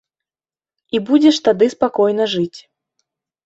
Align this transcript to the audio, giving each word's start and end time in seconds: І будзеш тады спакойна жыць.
І 0.97 1.03
будзеш 1.11 1.41
тады 1.49 1.65
спакойна 1.77 2.31
жыць. 2.35 2.59